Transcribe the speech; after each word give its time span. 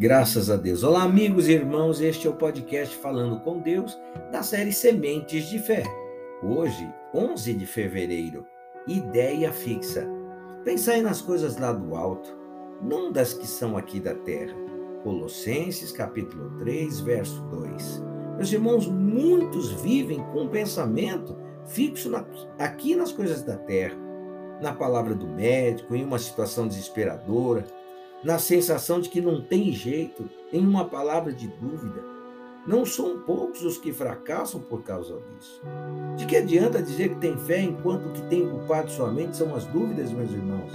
Graças 0.00 0.48
a 0.48 0.56
Deus. 0.56 0.82
Olá, 0.82 1.02
amigos 1.02 1.46
e 1.46 1.52
irmãos, 1.52 2.00
este 2.00 2.26
é 2.26 2.30
o 2.30 2.34
podcast 2.34 2.96
Falando 2.96 3.38
com 3.40 3.60
Deus 3.60 4.00
da 4.32 4.42
série 4.42 4.72
Sementes 4.72 5.44
de 5.50 5.58
Fé. 5.58 5.82
Hoje, 6.42 6.90
11 7.12 7.52
de 7.52 7.66
fevereiro, 7.66 8.46
ideia 8.88 9.52
fixa. 9.52 10.08
Pensai 10.64 11.02
nas 11.02 11.20
coisas 11.20 11.58
lá 11.58 11.70
do 11.74 11.94
alto, 11.94 12.34
não 12.80 13.12
das 13.12 13.34
que 13.34 13.46
são 13.46 13.76
aqui 13.76 14.00
da 14.00 14.14
terra. 14.14 14.56
Colossenses 15.02 15.92
capítulo 15.92 16.48
3, 16.60 17.00
verso 17.00 17.38
2. 17.50 18.02
Meus 18.38 18.50
irmãos, 18.50 18.86
muitos 18.86 19.70
vivem 19.82 20.24
com 20.32 20.44
um 20.44 20.48
pensamento 20.48 21.36
fixo 21.66 22.08
na, 22.08 22.24
aqui 22.58 22.96
nas 22.96 23.12
coisas 23.12 23.42
da 23.42 23.58
terra, 23.58 23.98
na 24.62 24.72
palavra 24.72 25.14
do 25.14 25.28
médico, 25.28 25.94
em 25.94 26.02
uma 26.02 26.18
situação 26.18 26.66
desesperadora, 26.66 27.66
na 28.22 28.38
sensação 28.38 29.00
de 29.00 29.08
que 29.08 29.20
não 29.20 29.40
tem 29.40 29.72
jeito, 29.72 30.28
em 30.52 30.66
uma 30.66 30.84
palavra 30.84 31.32
de 31.32 31.48
dúvida. 31.48 32.02
Não 32.66 32.84
são 32.84 33.20
poucos 33.20 33.62
os 33.62 33.78
que 33.78 33.92
fracassam 33.92 34.60
por 34.60 34.82
causa 34.82 35.14
disso. 35.14 35.62
De 36.16 36.26
que 36.26 36.36
adianta 36.36 36.82
dizer 36.82 37.10
que 37.10 37.20
tem 37.20 37.36
fé 37.36 37.62
enquanto 37.62 38.06
o 38.06 38.12
que 38.12 38.22
tem 38.28 38.46
ocupado 38.46 38.90
sua 38.90 39.10
mente 39.10 39.36
são 39.36 39.54
as 39.54 39.64
dúvidas, 39.66 40.12
meus 40.12 40.30
irmãos? 40.30 40.72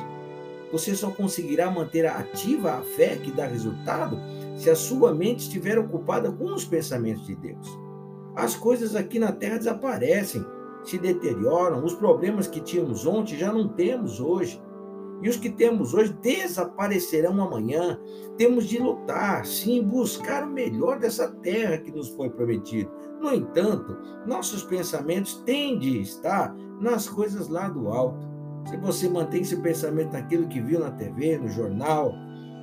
Você 0.71 0.95
só 0.95 1.11
conseguirá 1.11 1.69
manter 1.69 2.07
ativa 2.07 2.73
a 2.73 2.81
fé 2.81 3.17
que 3.17 3.31
dá 3.31 3.45
resultado 3.45 4.17
se 4.57 4.69
a 4.69 4.75
sua 4.75 5.13
mente 5.13 5.41
estiver 5.41 5.77
ocupada 5.77 6.31
com 6.31 6.45
os 6.45 6.65
pensamentos 6.65 7.27
de 7.27 7.35
Deus. 7.35 7.67
As 8.35 8.55
coisas 8.55 8.95
aqui 8.95 9.19
na 9.19 9.31
terra 9.31 9.57
desaparecem, 9.57 10.43
se 10.83 10.97
deterioram, 10.97 11.83
os 11.83 11.93
problemas 11.93 12.47
que 12.47 12.59
tínhamos 12.59 13.05
ontem 13.05 13.37
já 13.37 13.53
não 13.53 13.67
temos 13.67 14.19
hoje. 14.19 14.61
E 15.21 15.29
os 15.29 15.37
que 15.37 15.49
temos 15.49 15.93
hoje 15.93 16.13
desaparecerão 16.21 17.41
amanhã. 17.41 17.99
Temos 18.37 18.65
de 18.65 18.77
lutar, 18.77 19.45
sim, 19.45 19.81
buscar 19.81 20.43
o 20.43 20.51
melhor 20.51 20.99
dessa 20.99 21.27
terra 21.27 21.77
que 21.77 21.91
nos 21.91 22.09
foi 22.09 22.29
prometido. 22.29 22.91
No 23.21 23.33
entanto, 23.33 23.97
nossos 24.25 24.63
pensamentos 24.63 25.41
têm 25.45 25.79
de 25.79 26.01
estar 26.01 26.53
nas 26.79 27.07
coisas 27.07 27.47
lá 27.47 27.69
do 27.69 27.87
alto. 27.87 28.27
Se 28.69 28.77
você 28.77 29.07
mantém 29.07 29.41
esse 29.41 29.57
pensamento 29.57 30.13
naquilo 30.13 30.47
que 30.47 30.59
viu 30.59 30.79
na 30.79 30.91
TV, 30.91 31.37
no 31.37 31.47
jornal, 31.47 32.13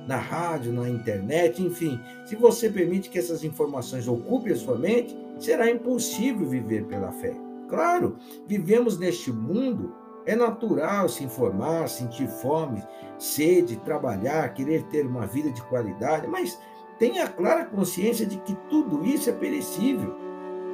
na 0.07 0.17
rádio, 0.17 0.73
na 0.73 0.89
internet, 0.89 1.61
enfim, 1.63 1.99
se 2.25 2.35
você 2.35 2.69
permite 2.69 3.09
que 3.09 3.17
essas 3.17 3.43
informações 3.43 4.07
ocupem 4.07 4.53
a 4.53 4.55
sua 4.55 4.77
mente, 4.77 5.17
será 5.39 5.69
impossível 5.71 6.47
viver 6.47 6.85
pela 6.85 7.11
fé. 7.11 7.33
Claro, 7.69 8.17
vivemos 8.45 8.99
neste 8.99 9.31
mundo 9.31 9.95
é 10.25 10.35
natural 10.35 11.09
se 11.09 11.23
informar, 11.23 11.87
sentir 11.89 12.27
fome, 12.27 12.83
sede, 13.17 13.77
trabalhar, 13.77 14.53
querer 14.53 14.83
ter 14.83 15.05
uma 15.05 15.25
vida 15.25 15.51
de 15.51 15.61
qualidade, 15.63 16.27
mas 16.27 16.57
tenha 16.97 17.27
clara 17.27 17.65
consciência 17.65 18.25
de 18.25 18.37
que 18.37 18.55
tudo 18.69 19.05
isso 19.05 19.29
é 19.29 19.33
perecível. 19.33 20.15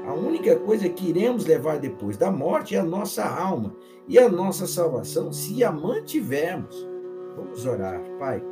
A 0.07 0.13
única 0.13 0.55
coisa 0.57 0.89
que 0.89 1.09
iremos 1.09 1.45
levar 1.45 1.79
depois 1.79 2.17
da 2.17 2.31
morte 2.31 2.75
é 2.75 2.79
a 2.79 2.83
nossa 2.83 3.23
alma 3.23 3.75
e 4.07 4.17
a 4.17 4.27
nossa 4.27 4.65
salvação, 4.65 5.31
se 5.31 5.63
a 5.63 5.71
mantivermos. 5.71 6.87
Vamos 7.35 7.65
orar, 7.65 8.01
Pai. 8.17 8.43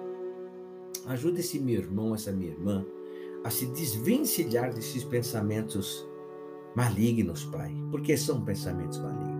Ajuda 1.07 1.39
esse 1.39 1.59
meu 1.59 1.75
irmão, 1.75 2.13
essa 2.13 2.31
minha 2.31 2.51
irmã, 2.51 2.85
a 3.43 3.49
se 3.49 3.65
desvencilhar 3.67 4.73
desses 4.73 5.03
pensamentos 5.03 6.07
malignos, 6.75 7.45
Pai, 7.45 7.73
porque 7.89 8.15
são 8.17 8.43
pensamentos 8.43 8.99
malignos. 8.99 9.36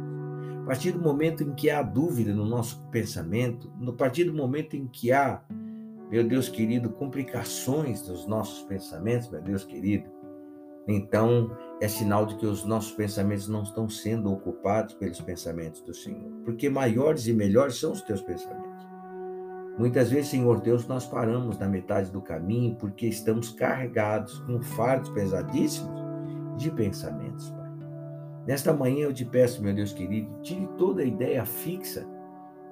Partir 0.68 0.92
do 0.92 1.00
momento 1.00 1.44
em 1.44 1.54
que 1.54 1.70
há 1.70 1.82
dúvida 1.82 2.34
no 2.34 2.46
nosso 2.46 2.86
pensamento, 2.92 3.72
no 3.80 3.94
partir 3.94 4.26
do 4.26 4.34
momento 4.34 4.76
em 4.76 4.86
que 4.86 5.14
há, 5.14 5.42
meu 6.12 6.28
Deus 6.28 6.50
querido, 6.50 6.90
complicações 6.90 8.06
nos 8.06 8.28
nossos 8.28 8.64
pensamentos, 8.64 9.30
meu 9.30 9.42
Deus 9.42 9.64
querido, 9.64 10.12
então 10.86 11.58
é 11.80 11.88
sinal 11.88 12.26
de 12.26 12.36
que 12.36 12.46
os 12.46 12.66
nossos 12.66 12.92
pensamentos 12.92 13.48
não 13.48 13.64
estão 13.64 13.88
sendo 13.88 14.30
ocupados 14.30 14.94
pelos 14.96 15.22
pensamentos 15.22 15.82
do 15.82 15.94
Senhor, 15.94 16.30
porque 16.44 16.70
maiores 16.70 17.28
e 17.28 17.34
melhores 17.34 17.80
são 17.80 17.94
os 17.94 18.02
teus 18.02 18.22
pensamentos. 18.22 18.86
Muitas 19.78 20.10
vezes, 20.10 20.32
Senhor 20.32 20.60
Deus, 20.60 20.86
nós 20.86 21.06
paramos 21.06 21.58
na 21.58 21.70
metade 21.70 22.12
do 22.12 22.22
caminho 22.22 22.76
porque 22.76 23.08
estamos 23.08 23.52
carregados 23.52 24.38
com 24.40 24.62
fardos 24.62 25.10
pesadíssimos 25.12 26.02
de 26.58 26.70
pensamentos. 26.72 27.54
Nesta 28.48 28.72
manhã 28.72 29.04
eu 29.04 29.14
te 29.14 29.26
peço, 29.26 29.62
meu 29.62 29.74
Deus 29.74 29.92
querido, 29.92 30.40
tire 30.42 30.66
toda 30.78 31.02
a 31.02 31.06
ideia 31.06 31.46
fixa 31.46 32.08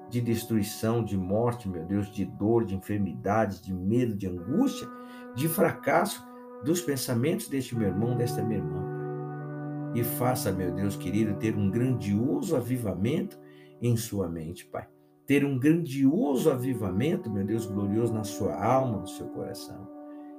de 0.08 0.22
destruição, 0.22 1.04
de 1.04 1.18
morte, 1.18 1.68
meu 1.68 1.84
Deus, 1.84 2.10
de 2.10 2.24
dor, 2.24 2.64
de 2.64 2.74
enfermidade, 2.74 3.62
de 3.62 3.74
medo, 3.74 4.16
de 4.16 4.26
angústia, 4.26 4.88
de 5.34 5.46
fracasso 5.46 6.26
dos 6.64 6.80
pensamentos 6.80 7.48
deste 7.48 7.76
meu 7.76 7.88
irmão, 7.88 8.16
desta 8.16 8.42
minha 8.42 8.58
irmã, 8.58 8.80
Pai. 8.80 10.00
E 10.00 10.02
faça, 10.02 10.50
meu 10.50 10.72
Deus 10.72 10.96
querido, 10.96 11.34
ter 11.34 11.54
um 11.54 11.70
grandioso 11.70 12.56
avivamento 12.56 13.38
em 13.82 13.98
sua 13.98 14.30
mente, 14.30 14.64
Pai. 14.64 14.88
Ter 15.26 15.44
um 15.44 15.58
grandioso 15.58 16.50
avivamento, 16.50 17.30
meu 17.30 17.44
Deus 17.44 17.66
glorioso, 17.66 18.14
na 18.14 18.24
sua 18.24 18.54
alma, 18.64 19.00
no 19.00 19.06
seu 19.06 19.26
coração 19.26 19.95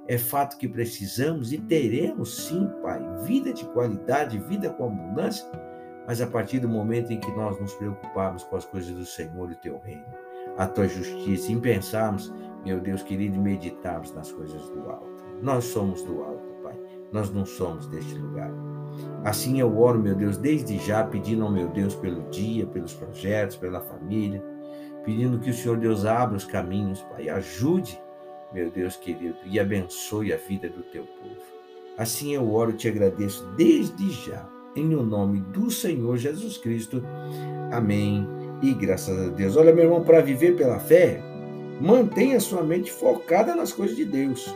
é 0.08 0.16
fato 0.16 0.56
que 0.56 0.66
precisamos 0.66 1.52
e 1.52 1.58
teremos 1.58 2.46
sim, 2.46 2.66
Pai, 2.82 2.98
vida 3.24 3.52
de 3.52 3.66
qualidade, 3.66 4.38
vida 4.38 4.70
com 4.70 4.86
abundância, 4.86 5.46
mas 6.06 6.22
a 6.22 6.26
partir 6.26 6.60
do 6.60 6.68
momento 6.68 7.12
em 7.12 7.20
que 7.20 7.30
nós 7.32 7.60
nos 7.60 7.74
preocuparmos 7.74 8.42
com 8.44 8.56
as 8.56 8.64
coisas 8.64 8.90
do 8.90 9.04
Senhor 9.04 9.50
e 9.50 9.52
o 9.52 9.58
teu 9.58 9.78
reino, 9.78 10.06
a 10.56 10.66
tua 10.66 10.88
justiça, 10.88 11.52
em 11.52 11.60
pensarmos, 11.60 12.32
meu 12.64 12.80
Deus 12.80 13.02
querido, 13.02 13.38
meditarmos 13.38 14.10
nas 14.14 14.32
coisas 14.32 14.70
do 14.70 14.88
alto. 14.88 15.24
Nós 15.42 15.64
somos 15.64 16.02
do 16.02 16.22
alto, 16.22 16.54
Pai, 16.62 16.80
nós 17.12 17.30
não 17.30 17.44
somos 17.44 17.86
deste 17.88 18.14
lugar. 18.14 18.50
Assim 19.24 19.60
eu 19.60 19.78
oro, 19.78 20.00
meu 20.00 20.14
Deus, 20.14 20.38
desde 20.38 20.78
já, 20.78 21.04
pedindo 21.04 21.44
ao 21.44 21.52
meu 21.52 21.68
Deus 21.68 21.94
pelo 21.94 22.22
dia, 22.30 22.66
pelos 22.66 22.94
projetos, 22.94 23.58
pela 23.58 23.82
família, 23.82 24.42
pedindo 25.04 25.38
que 25.38 25.50
o 25.50 25.54
Senhor 25.54 25.76
Deus 25.76 26.06
abra 26.06 26.34
os 26.34 26.46
caminhos, 26.46 27.02
Pai, 27.02 27.28
ajude 27.28 28.00
meu 28.52 28.70
Deus 28.70 28.96
querido, 28.96 29.36
e 29.44 29.60
abençoe 29.60 30.32
a 30.32 30.36
vida 30.36 30.68
do 30.68 30.82
teu 30.82 31.04
povo. 31.04 31.42
Assim 31.96 32.34
eu 32.34 32.52
oro 32.52 32.70
e 32.70 32.76
te 32.76 32.88
agradeço 32.88 33.44
desde 33.56 34.10
já, 34.10 34.48
em 34.74 34.94
o 34.94 35.02
nome 35.02 35.40
do 35.40 35.70
Senhor 35.70 36.16
Jesus 36.16 36.56
Cristo. 36.56 37.02
Amém. 37.72 38.26
E 38.62 38.72
graças 38.72 39.18
a 39.18 39.30
Deus. 39.30 39.56
Olha, 39.56 39.74
meu 39.74 39.84
irmão, 39.84 40.04
para 40.04 40.20
viver 40.20 40.56
pela 40.56 40.78
fé, 40.78 41.20
mantenha 41.80 42.40
sua 42.40 42.62
mente 42.62 42.90
focada 42.90 43.54
nas 43.54 43.72
coisas 43.72 43.96
de 43.96 44.04
Deus 44.04 44.54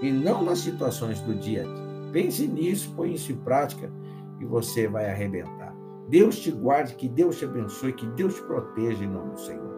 e 0.00 0.10
não 0.10 0.42
nas 0.42 0.60
situações 0.60 1.20
do 1.20 1.34
dia 1.34 1.62
a 1.62 1.64
dia. 1.64 1.86
Pense 2.12 2.46
nisso, 2.46 2.92
põe 2.96 3.12
isso 3.12 3.32
em 3.32 3.36
prática 3.36 3.92
e 4.40 4.44
você 4.44 4.88
vai 4.88 5.10
arrebentar. 5.10 5.74
Deus 6.08 6.38
te 6.38 6.50
guarde, 6.50 6.94
que 6.94 7.08
Deus 7.08 7.38
te 7.38 7.44
abençoe, 7.44 7.92
que 7.92 8.06
Deus 8.06 8.36
te 8.36 8.42
proteja 8.42 9.04
em 9.04 9.08
nome 9.08 9.32
do 9.32 9.40
Senhor. 9.40 9.75